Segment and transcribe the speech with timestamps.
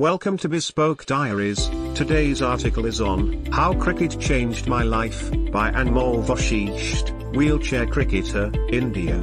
[0.00, 1.68] Welcome to Bespoke Diaries.
[1.94, 9.20] Today's article is on How Cricket Changed My Life by Anmol Vashisht, wheelchair cricketer, India.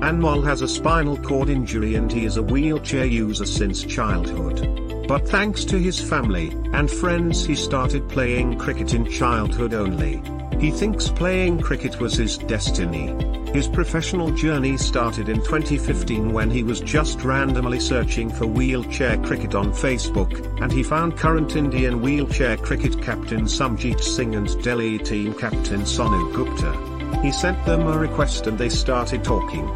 [0.00, 5.06] Anmol has a spinal cord injury and he is a wheelchair user since childhood.
[5.06, 10.22] But thanks to his family and friends, he started playing cricket in childhood only.
[10.58, 13.08] He thinks playing cricket was his destiny.
[13.52, 19.56] His professional journey started in 2015 when he was just randomly searching for wheelchair cricket
[19.56, 20.32] on Facebook,
[20.62, 26.32] and he found current Indian wheelchair cricket captain Samjeet Singh and Delhi team captain Sonu
[26.32, 27.20] Gupta.
[27.22, 29.66] He sent them a request and they started talking.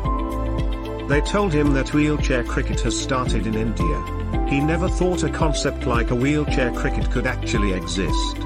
[1.08, 4.46] They told him that wheelchair cricket has started in India.
[4.48, 8.36] He never thought a concept like a wheelchair cricket could actually exist.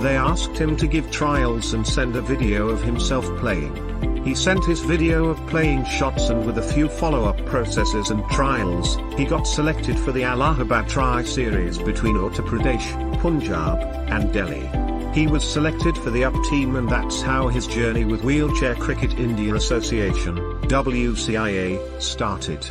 [0.00, 4.24] They asked him to give trials and send a video of himself playing.
[4.24, 8.98] He sent his video of playing shots and with a few follow-up processes and trials,
[9.16, 13.78] he got selected for the Allahabad Tri-Series between Uttar Pradesh, Punjab,
[14.10, 14.68] and Delhi.
[15.14, 19.14] He was selected for the UP team and that's how his journey with Wheelchair Cricket
[19.14, 20.36] India Association,
[20.68, 22.68] WCIA, started.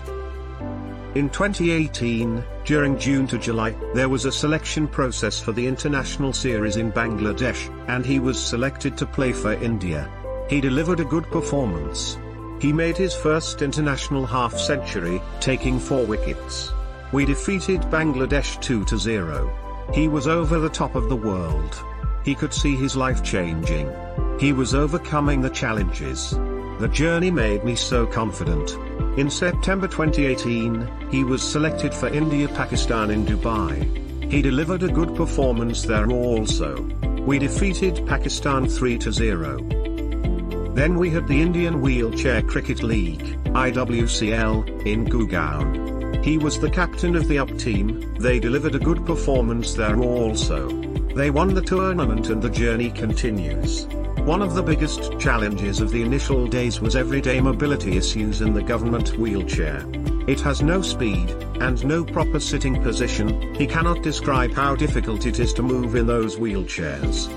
[1.16, 6.76] In 2018, during June to July, there was a selection process for the international series
[6.76, 10.12] in Bangladesh, and he was selected to play for India.
[10.50, 12.18] He delivered a good performance.
[12.60, 16.74] He made his first international half century, taking four wickets.
[17.14, 19.96] We defeated Bangladesh 2-0.
[19.96, 21.82] He was over the top of the world.
[22.26, 23.90] He could see his life changing.
[24.38, 26.38] He was overcoming the challenges.
[26.78, 28.78] The journey made me so confident.
[29.18, 34.30] In September 2018, he was selected for India-Pakistan in Dubai.
[34.30, 36.82] He delivered a good performance there also.
[37.22, 40.76] We defeated Pakistan 3-0.
[40.76, 46.26] Then we had the Indian Wheelchair Cricket League, IWCL, in Gurgaon.
[46.26, 50.68] He was the captain of the UP team, they delivered a good performance there also.
[51.16, 53.88] They won the tournament and the journey continues.
[54.26, 58.64] One of the biggest challenges of the initial days was everyday mobility issues in the
[58.64, 59.86] government wheelchair.
[60.28, 61.30] It has no speed,
[61.62, 66.08] and no proper sitting position, he cannot describe how difficult it is to move in
[66.08, 67.30] those wheelchairs.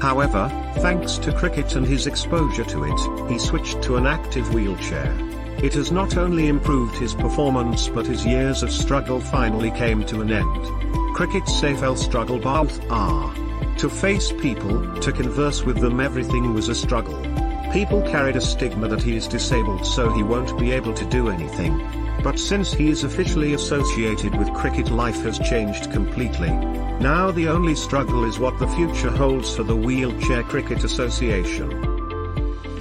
[0.00, 5.14] However, thanks to cricket and his exposure to it, he switched to an active wheelchair.
[5.62, 10.22] It has not only improved his performance but his years of struggle finally came to
[10.22, 10.64] an end.
[11.14, 13.43] Cricket Cricket's SAFL struggle both are.
[13.78, 17.20] To face people, to converse with them everything was a struggle.
[17.72, 21.28] People carried a stigma that he is disabled so he won't be able to do
[21.28, 21.78] anything.
[22.22, 26.50] But since he is officially associated with cricket life has changed completely.
[27.00, 31.70] Now the only struggle is what the future holds for the Wheelchair Cricket Association.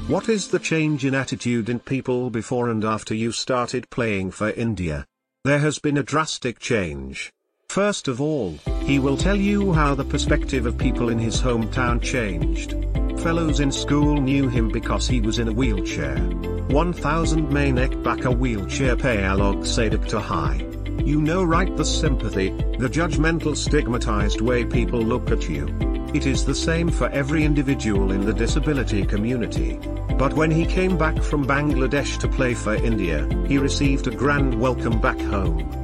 [0.08, 4.52] What is the change in attitude in people before and after you started playing for
[4.52, 5.06] India?
[5.44, 7.34] There has been a drastic change.
[7.73, 8.51] First of all,
[8.84, 12.75] he will tell you how the perspective of people in his hometown changed.
[13.22, 16.19] Fellows in school knew him because he was in a wheelchair.
[16.19, 20.63] 1000 Mainek Baka wheelchair payalog sadak to high.
[21.03, 25.66] You know right the sympathy, the judgmental stigmatized way people look at you.
[26.13, 29.79] It is the same for every individual in the disability community.
[30.19, 34.61] But when he came back from Bangladesh to play for India, he received a grand
[34.61, 35.83] welcome back home.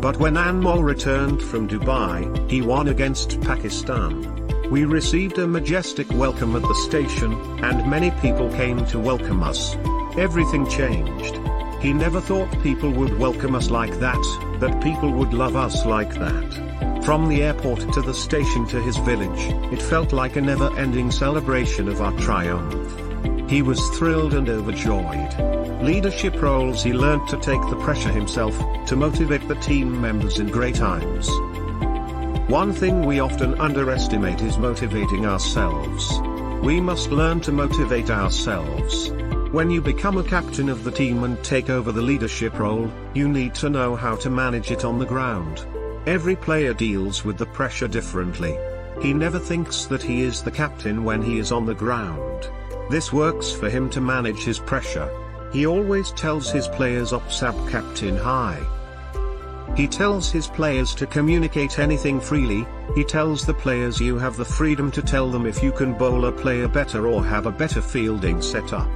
[0.00, 4.46] But when Anmol returned from Dubai, he won against Pakistan.
[4.70, 7.32] We received a majestic welcome at the station,
[7.64, 9.76] and many people came to welcome us.
[10.16, 11.40] Everything changed.
[11.80, 14.22] He never thought people would welcome us like that,
[14.60, 17.04] that people would love us like that.
[17.04, 21.88] From the airport to the station to his village, it felt like a never-ending celebration
[21.88, 23.07] of our triumph.
[23.48, 25.82] He was thrilled and overjoyed.
[25.82, 30.48] Leadership roles he learned to take the pressure himself, to motivate the team members in
[30.48, 31.28] great times.
[32.50, 36.12] One thing we often underestimate is motivating ourselves.
[36.62, 39.10] We must learn to motivate ourselves.
[39.50, 43.28] When you become a captain of the team and take over the leadership role, you
[43.28, 45.64] need to know how to manage it on the ground.
[46.06, 48.58] Every player deals with the pressure differently.
[49.00, 52.50] He never thinks that he is the captain when he is on the ground.
[52.90, 55.10] This works for him to manage his pressure.
[55.52, 58.60] He always tells his players up sub captain high.
[59.76, 64.44] He tells his players to communicate anything freely, he tells the players you have the
[64.44, 67.80] freedom to tell them if you can bowl a player better or have a better
[67.80, 68.88] fielding setup.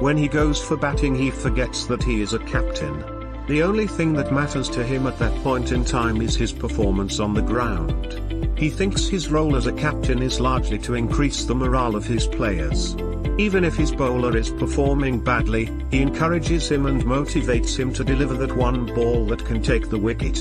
[0.00, 3.11] When he goes for batting he forgets that he is a captain.
[3.48, 7.18] The only thing that matters to him at that point in time is his performance
[7.18, 8.20] on the ground.
[8.56, 12.26] He thinks his role as a captain is largely to increase the morale of his
[12.26, 12.94] players.
[13.38, 18.34] Even if his bowler is performing badly, he encourages him and motivates him to deliver
[18.34, 20.38] that one ball that can take the wicket.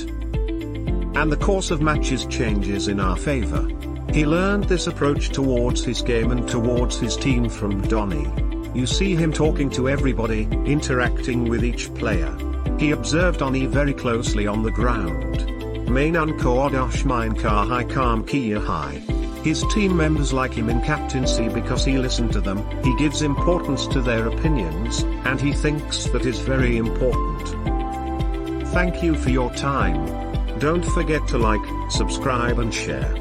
[1.17, 3.67] And the course of matches changes in our favour.
[4.13, 8.60] He learned this approach towards his game and towards his team from Dhoni.
[8.73, 12.35] You see him talking to everybody, interacting with each player.
[12.79, 15.39] He observed Dhoni very closely on the ground.
[15.89, 19.01] Mainan Kodosh Mein Kahai Kam Kia Hai.
[19.43, 23.87] His team members like him in captaincy because he listened to them, he gives importance
[23.87, 27.49] to their opinions, and he thinks that is very important.
[28.69, 30.59] Thank you for your time.
[30.59, 33.20] Don't forget to like, subscribe and share.